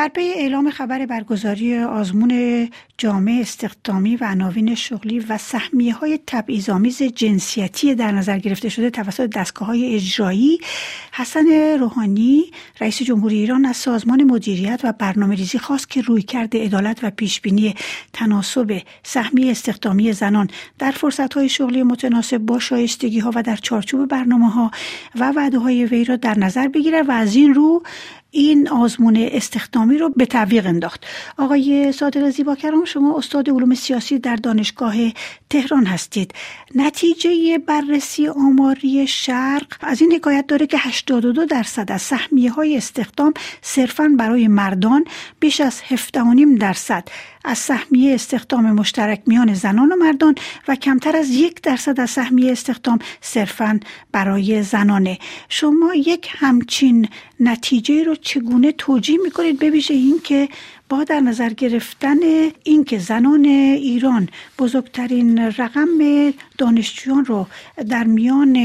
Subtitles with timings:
[0.00, 2.68] در پی اعلام خبر برگزاری آزمون
[2.98, 9.30] جامعه استخدامی و عناوین شغلی و سهمیه های تبعیض‌آمیز جنسیتی در نظر گرفته شده توسط
[9.30, 10.58] دستگاه های اجرایی
[11.12, 11.46] حسن
[11.80, 12.44] روحانی
[12.80, 17.10] رئیس جمهوری ایران از سازمان مدیریت و برنامه ریزی خواست که روی کرده عدالت و
[17.10, 17.74] پیشبینی
[18.12, 20.48] تناسب سهمیه استخدامی زنان
[20.78, 24.70] در فرصت های شغلی متناسب با شایستگی ها و در چارچوب برنامه ها
[25.14, 27.82] و وعده های وی را در نظر بگیرد و از این رو
[28.30, 31.06] این آزمون استخدامی رو به تعویق انداخت.
[31.38, 34.94] آقای صادق زیباکرام شما استاد علوم سیاسی در دانشگاه
[35.50, 36.34] تهران هستید.
[36.74, 43.34] نتیجه بررسی آماری شرق از این حکایت داره که 82 درصد از سهمیه های استخدام
[43.62, 45.04] صرفا برای مردان
[45.40, 47.08] بیش از 17.5 درصد
[47.44, 50.34] از سهمیه استخدام مشترک میان زنان و مردان
[50.68, 53.80] و کمتر از یک درصد از سهمیه استخدام صرفا
[54.12, 55.18] برای زنانه.
[55.48, 57.08] شما یک همچین
[57.40, 60.48] نتیجه رو چگونه توجیه می‌کنید ببیشه این که
[60.88, 62.16] با در نظر گرفتن
[62.64, 65.88] اینکه زنان ایران بزرگترین رقم
[66.58, 67.46] دانشجویان رو
[67.90, 68.56] در میان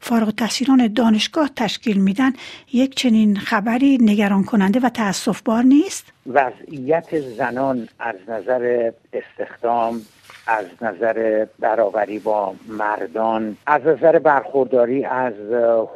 [0.00, 2.32] فارغ تحصیلان دانشگاه تشکیل میدن
[2.72, 10.02] یک چنین خبری نگران کننده و تاسف بار نیست؟ وضعیت زنان از نظر استخدام
[10.46, 15.34] از نظر برابری با مردان از نظر برخورداری از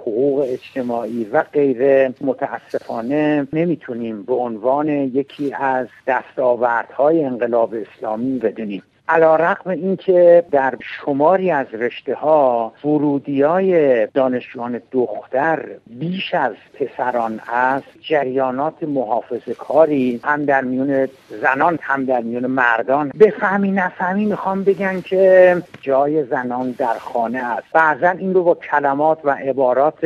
[0.01, 8.83] حقوق اجتماعی و غیره متاسفانه نمی‌تونیم به عنوان یکی از دستاوردهای انقلاب اسلامی بدونیم.
[9.09, 17.41] علا رقم اینکه در شماری از رشته ها ورودی های دانشجویان دختر بیش از پسران
[17.53, 23.13] است جریانات محافظ کاری هم در میون زنان هم در میون مردان.
[23.21, 27.67] بفهمی نفهمی می‌خوام بگن که جای زنان در خانه است.
[27.73, 30.05] بعضا این رو با کلمات و عبارات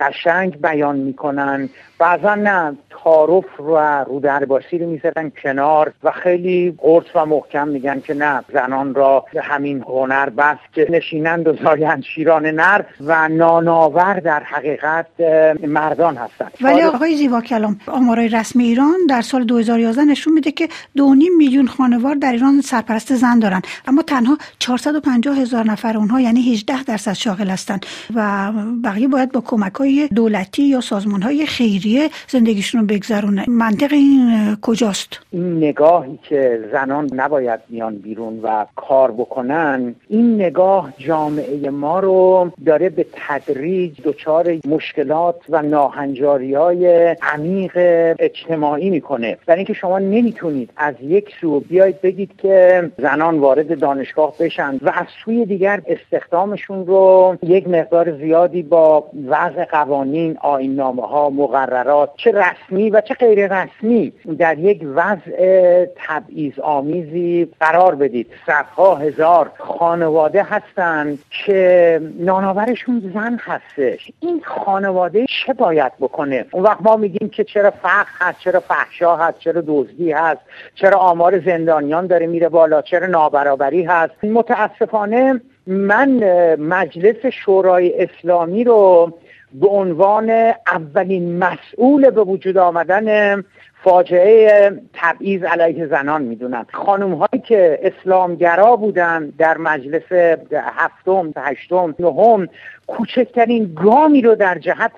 [0.00, 7.26] قشنگ بیان می‌کنن بعضا نه تعارف و رودرباسی رو می‌زدن کنار و خیلی قرص و
[7.26, 8.37] محکم میگن که نه.
[8.52, 15.06] زنان را همین هنر بس که نشینند و زایند شیران نر و ناناور در حقیقت
[15.66, 16.52] مردان هستند.
[16.60, 21.66] ولی آقای زیبا کلام آمارای رسمی ایران در سال 2011 نشون میده که دو میلیون
[21.66, 27.12] خانوار در ایران سرپرست زن دارن اما تنها 450 هزار نفر اونها یعنی 18 درصد
[27.12, 28.52] شاغل هستند و
[28.84, 34.56] بقیه باید با کمک های دولتی یا سازمان های خیریه زندگیشون رو بگذرونه منطق این
[34.62, 42.00] کجاست؟ این نگاهی که زنان نباید میان بیرون و کار بکنن این نگاه جامعه ما
[42.00, 47.72] رو داره به تدریج دچار مشکلات و ناهنجاری های عمیق
[48.18, 49.36] اجتماعی می‌کنه.
[49.46, 54.92] برای اینکه شما نمی‌تونید از یک سو بیاید بگید که زنان وارد دانشگاه بشن و
[54.94, 62.32] از سوی دیگر استخدامشون رو یک مقدار زیادی با وضع قوانین آینامه ها مقررات چه
[62.32, 68.17] رسمی و چه غیر رسمی در یک وضع تبعیض آمیزی قرار بدید.
[68.46, 74.12] صدها هزار خانواده هستند که نانآورشون زن هستش.
[74.20, 79.16] این خانواده چه باید بکنه؟ اون وقت ما میگیم که چرا فقر هست چرا فحشا
[79.16, 80.40] هست چرا دزدی هست
[80.74, 84.24] چرا آمار زندانیان داره میره بالا چرا نابرابری هست.
[84.24, 86.08] متاسفانه من
[86.54, 89.12] مجلس شورای اسلامی رو
[89.52, 90.30] به عنوان
[90.66, 93.44] اولین مسئول به وجود آمدن
[93.84, 96.66] فاجعه تبعیض علیه زنان می‌دونن.
[96.72, 100.12] خانم هایی که اسلامگرا بودن در مجلس
[100.52, 102.48] هفتم هشتم نهم
[102.86, 104.96] کوچکترین گامی رو در جهت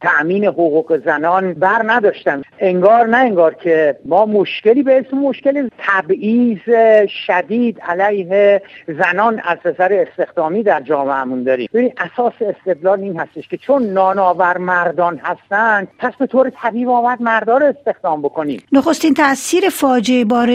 [0.00, 2.42] تأمین حقوق زنان بر نداشتن.
[2.58, 6.58] انگار نه انگار که ما مشکلی به اسم مشکل تبعیض
[7.26, 11.68] شدید علیه زنان از نظر استخدامی در جامعهمون داریم.
[11.74, 17.22] ببین اساس استدلال این هستش که چون نانآور مردان هستند پس به طور طبیعی آمد
[17.22, 18.62] مردا رو استخدام بکنیم.
[18.72, 20.50] نخستین تاثیر فاجعه بار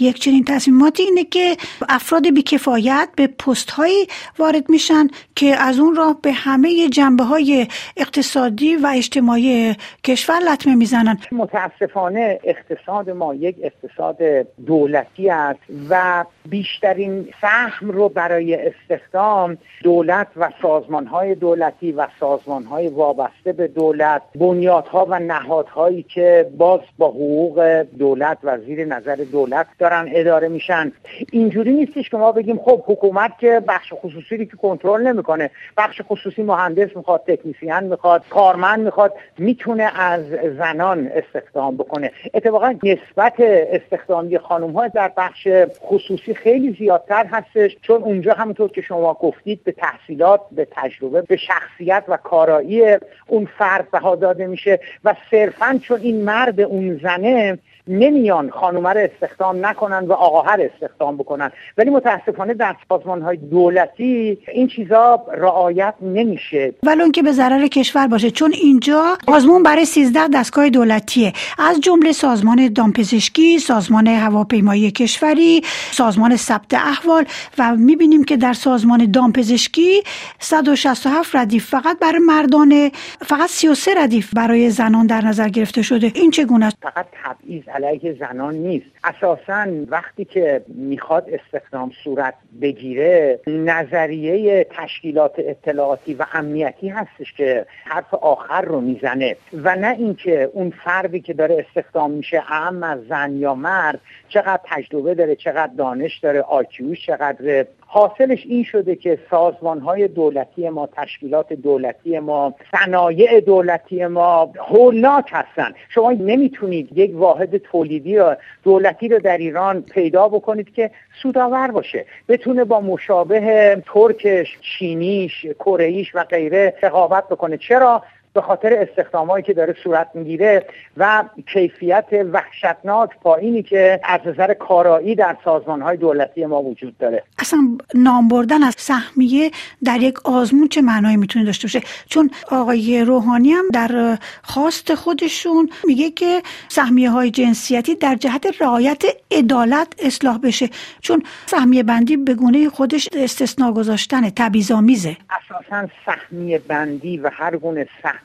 [0.00, 1.56] یک چنین تصمیماتی اینه که
[1.88, 4.06] افراد بیکفایت به پست هایی
[4.38, 7.66] وارد میشن که از اون راه به همه جنبه های
[7.96, 11.18] اقتصادی و اجتماعی کشور لطمه می‌زنن.
[11.32, 14.18] متاسفانه اقتصاد ما یک اقتصاد
[14.66, 22.64] دولتی است و بیشترین سهم رو برای استخدام دولت و سازمان های دولتی و سازمان
[22.64, 29.16] های وابسته به دولت بنیادها و نهادهایی که باز با حقوق دولت و زیر نظر
[29.16, 30.92] دولت دارن اداره میشن.
[31.32, 35.50] اینجوری نیستش که ما بگیم خب حکومت که بخش خصوصی که کنترل نمی‌کنه.
[35.76, 40.24] بخش خصوصی مهندس می‌خواد تکنیسیان می‌خواد کارمند می‌خواد می‌تونه از
[40.58, 42.12] زنان استخدام بکنه.
[42.34, 45.48] اتفاقا نسبت استخدامی خانم ها در بخش
[45.80, 51.36] خصوصی خیلی زیادتر هستش چون اونجا همونطور که شما گفتید به تحصیلات به تجربه به
[51.36, 54.80] شخصیت و کارایی اون فرد بها داده میشه.
[55.04, 57.58] و صرفا چون این مرد اون زنه
[57.90, 61.52] نمیان خانومه رو استخدام نکنن و آقاها رو استخدام بکنن.
[61.78, 66.74] ولی متاسفانه در سازمان های دولتی این چیزا رعایت نمیشه.
[66.82, 68.30] ولی که به ضرر کشور باشه.
[68.30, 71.32] چون اینجا آزمون برای 13 دستگاه دولتیه.
[71.58, 77.24] از جمله سازمان دامپزشکی سازمان هواپیمایی کشوری سازمان ثبت احوال
[77.58, 80.02] و می‌بینیم که در سازمان دامپزشکی
[80.38, 82.90] 167 ردیف فقط برای مردان
[83.20, 86.12] فقط 33 ردیف برای زنان در نظر گرفته شده.
[86.14, 88.86] این چگونه است؟ فقط تبعیض علیه زنان نیست.
[89.04, 98.14] اساسا وقتی که می‌خواد استخدام صورت بگیره نظریه تشکیلات اطلاعاتی و امنیتی هستش که حرف
[98.14, 99.36] آخر رو می‌زنه.
[99.52, 104.60] و نه اینکه اون فردی که داره استخدام میشه اهم از زن یا مرد چقدر
[104.64, 110.88] تجربه داره چقدر دانش داره آکیوش چقدر حاصلش این شده که سازمان های دولتی ما
[110.96, 115.72] تشکیلات دولتی ما صنایع دولتی ما هولناک هستن.
[115.88, 120.90] شما نمی‌تونید یک واحد تولیدی یا دولتی رو در ایران پیدا بکنید که
[121.22, 122.06] سودآور باشه.
[122.28, 127.56] بتونه با مشابه ترکش چینیش کره و غیره رقابت بکنه.
[127.56, 128.02] چرا؟
[128.32, 130.66] به خاطر استخدامایی که داره صورت می‌گیره
[130.96, 137.22] و کیفیت وحشتناک پایینی که از نظر کارایی در سازمان های دولتی ما وجود داره.
[137.38, 139.50] اصلا نام بردن از سهمیه
[139.84, 145.70] در یک آزمون چه معنایی می‌تونه داشته باشه؟ چون آقای روحانی هم در خواست خودشون
[145.84, 150.68] میگه که سهمیه های جنسیتی در جهت رعایت عدالت اصلاح بشه.
[151.00, 155.16] چون سهمیه بندی به گونه خودش استثنا گذاشتن تبعیض‌آمیزه.
[155.30, 158.19] اساسا سهمیه بندی و هر گونه سهمیه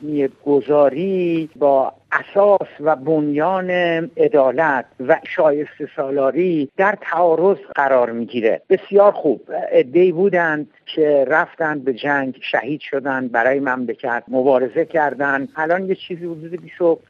[0.46, 3.70] گذاری با اساس و بنیان
[4.18, 8.62] عدالت و شایسته سالاری در تعارض قرار می‌گیره.
[8.70, 9.42] بسیار خوب.
[9.72, 15.50] ادهی بودند که رفتند به جنگ شهید شدند برای مملکت مبارزه کردند.
[15.56, 17.02] الان یه چیزی حدود 27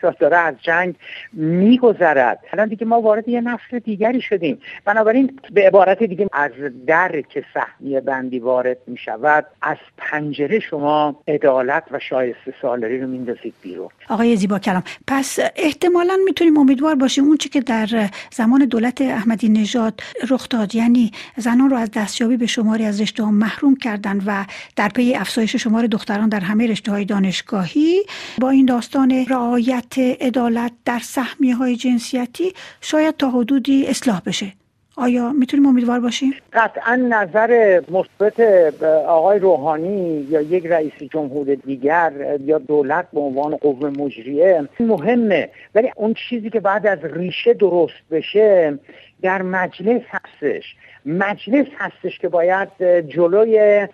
[0.00, 0.94] سال داره از جنگ
[1.32, 2.38] میگذرد.
[2.52, 4.58] الان دیگه ما وارد یه نسل دیگری شدیم.
[4.84, 6.50] بنابراین به عبارت دیگه از
[6.86, 13.06] در که سهمیه بندی وارد می شود از پنجره شما عدالت و شایسته سالاری رو
[13.06, 13.88] میندازید بیرون.
[14.08, 14.82] آقای زیبا کلام.
[15.06, 20.74] پس احتمالا می‌تونیم امیدوار باشیم اون چی که در زمان دولت احمدی نژاد رخ داد
[20.74, 24.44] یعنی زنان رو از دستیابی به شماری از رشته ها محروم کردن و
[24.76, 28.02] در پی افزایش شمار دختران در همه رشته های دانشگاهی
[28.38, 34.52] با این داستان رعایت عدالت در سهمیه های جنسیتی شاید تا حدودی اصلاح بشه.
[34.98, 38.40] آیا می‌تونیم امیدوار باشیم؟ قطعا نظر مثبت
[39.06, 45.92] آقای روحانی یا یک رئیس جمهور دیگر یا دولت به عنوان قوه مجریه مهمه ولی
[45.96, 48.78] اون چیزی که بعد از ریشه درست بشه
[49.22, 52.68] در مجلس هستش مجلس هستش که باید
[53.08, 53.86] جلوی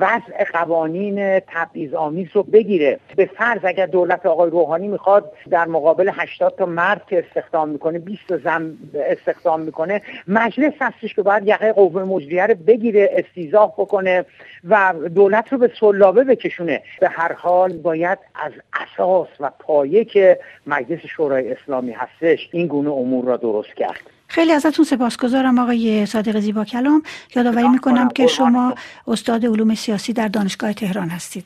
[0.00, 2.98] وضع قوانین تبعیض آمیز رو بگیره.
[3.16, 7.98] به فرض اگر دولت آقای روحانی می‌خواد در مقابل 80 تا مرد که استخدام می‌کنه
[7.98, 13.72] 20 تا زن استخدام می‌کنه مجلس هستش که باید یقه قوه مجریه رو بگیره استیزاح
[13.78, 14.24] بکنه
[14.68, 16.82] و دولت رو به سلابه بکشونه.
[17.00, 22.90] به هر حال باید از اساس و پایه که مجلس شورای اسلامی هستش این گونه
[22.90, 24.00] امور را درست کرد.
[24.32, 27.02] خیلی ازتون سپاسگزارم آقای صادق زیبا کلام
[27.36, 28.74] یادآوری می‌کنم که شما.
[29.06, 31.44] استاد علوم سیاسی در دانشگاه تهران هستید.